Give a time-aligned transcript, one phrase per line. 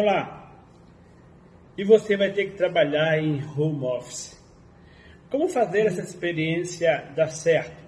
[0.00, 0.54] Olá!
[1.76, 4.40] E você vai ter que trabalhar em home office.
[5.28, 7.82] Como fazer essa experiência dar certo?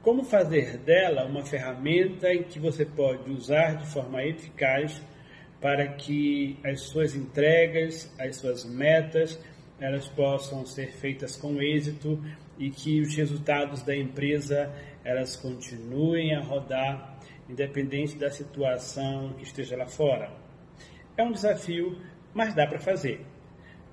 [0.00, 5.02] Como fazer dela uma ferramenta que você pode usar de forma eficaz
[5.60, 9.38] para que as suas entregas, as suas metas,
[9.78, 12.18] elas possam ser feitas com êxito
[12.58, 14.72] e que os resultados da empresa
[15.04, 20.47] elas continuem a rodar independente da situação que esteja lá fora.
[21.18, 21.98] É um desafio,
[22.32, 23.26] mas dá para fazer.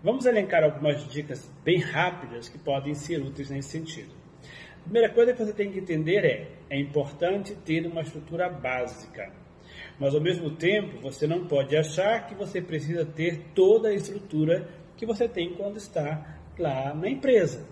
[0.04, 4.12] Vamos elencar algumas dicas bem rápidas que podem ser úteis nesse sentido.
[4.78, 9.34] A primeira coisa que você tem que entender é: é importante ter uma estrutura básica.
[10.00, 14.70] Mas ao mesmo tempo, você não pode achar que você precisa ter toda a estrutura
[14.96, 17.68] que você tem quando está lá na empresa.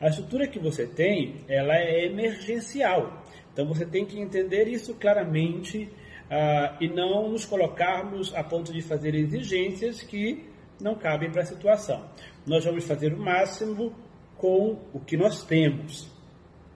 [0.00, 3.22] A estrutura que você tem, ela é emergencial.
[3.52, 5.88] Então você tem que entender isso claramente
[6.30, 10.48] uh, e não nos colocarmos a ponto de fazer exigências que
[10.80, 12.08] não cabem para a situação.
[12.46, 13.94] Nós vamos fazer o máximo
[14.36, 16.08] com o que nós temos.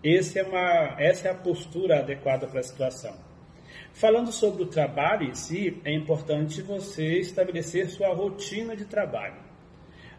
[0.03, 3.15] É uma, essa é a postura adequada para a situação.
[3.95, 9.37] Falando sobre o trabalho em si, é importante você estabelecer sua rotina de trabalho.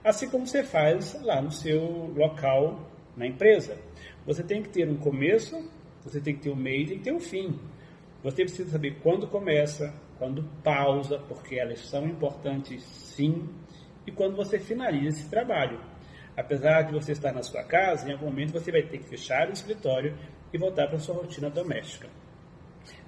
[0.03, 3.77] Assim como você faz lá no seu local na empresa.
[4.25, 5.69] Você tem que ter um começo,
[6.03, 7.59] você tem que ter um meio e tem que ter um fim.
[8.25, 13.47] Você precisa saber quando começa, quando pausa, porque elas são importantes sim,
[14.07, 15.79] e quando você finaliza esse trabalho.
[16.35, 19.47] Apesar de você estar na sua casa, em algum momento você vai ter que fechar
[19.47, 20.17] o escritório
[20.51, 22.09] e voltar para sua rotina doméstica.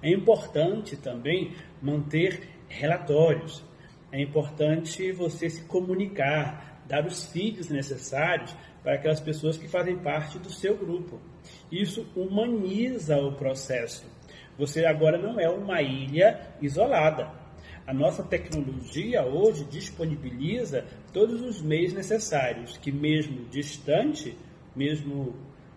[0.03, 3.65] É importante também manter relatórios.
[4.11, 10.37] É importante você se comunicar, dar os feeds necessários para aquelas pessoas que fazem parte
[10.37, 11.19] do seu grupo.
[11.71, 14.15] Isso humaniza o processo.
[14.57, 17.31] Você agora não é uma ilha isolada.
[17.85, 24.37] A nossa tecnologia hoje disponibiliza todos os meios necessários que, mesmo distante,
[24.75, 25.35] mesmo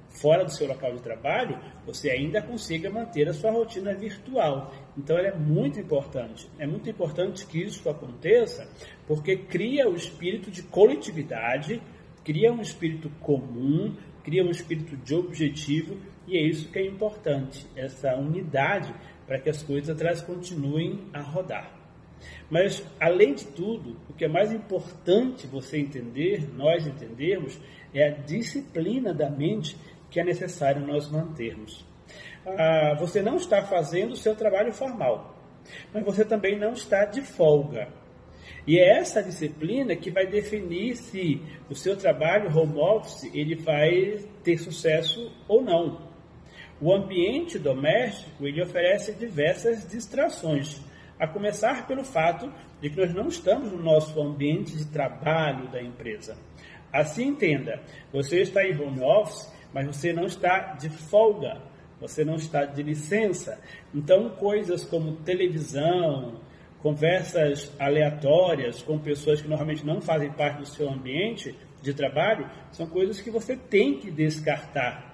[0.08, 4.74] fora do seu local de trabalho, você ainda consiga manter a sua rotina virtual.
[4.98, 6.48] Então, ela é muito importante.
[6.58, 8.68] É muito importante que isso aconteça,
[9.06, 11.80] porque cria o espírito de coletividade,
[12.24, 17.66] cria um espírito comum, cria um espírito de objetivo e é isso que é importante,
[17.74, 18.94] essa unidade
[19.26, 21.80] para que as coisas atrás continuem a rodar.
[22.50, 27.58] Mas, além de tudo, o que é mais importante você entender, nós entendermos,
[27.94, 29.76] é a disciplina da mente
[30.10, 31.84] que é necessário nós mantermos.
[32.44, 35.36] Ah, você não está fazendo o seu trabalho formal,
[35.92, 37.88] mas você também não está de folga.
[38.66, 44.18] E é essa disciplina que vai definir se o seu trabalho home office ele vai
[44.44, 46.10] ter sucesso ou não.
[46.80, 50.80] O ambiente doméstico ele oferece diversas distrações,
[51.18, 52.50] a começar pelo fato
[52.80, 56.36] de que nós não estamos no nosso ambiente de trabalho da empresa.
[56.92, 57.80] Assim entenda,
[58.12, 61.60] você está em home office, mas você não está de folga,
[62.00, 63.60] você não está de licença.
[63.94, 66.40] Então, coisas como televisão,
[66.82, 72.86] conversas aleatórias com pessoas que normalmente não fazem parte do seu ambiente de trabalho, são
[72.86, 75.10] coisas que você tem que descartar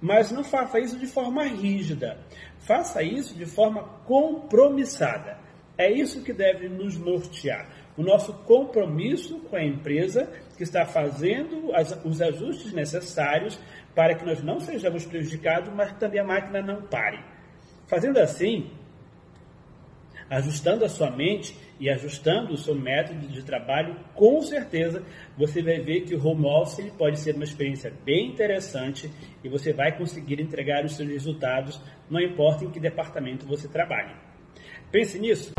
[0.00, 2.18] mas não faça isso de forma rígida.
[2.60, 5.38] Faça isso de forma compromissada.
[5.76, 7.68] É isso que deve nos nortear.
[7.96, 13.58] O nosso compromisso com a empresa que está fazendo as, os ajustes necessários
[13.94, 17.22] para que nós não sejamos prejudicados, mas também a máquina não pare.
[17.86, 18.70] Fazendo assim,
[20.30, 25.02] ajustando a sua mente e ajustando o seu método de trabalho, com certeza
[25.36, 29.10] você vai ver que o home office pode ser uma experiência bem interessante
[29.42, 34.14] e você vai conseguir entregar os seus resultados, não importa em que departamento você trabalhe.
[34.90, 35.52] Pense nisso.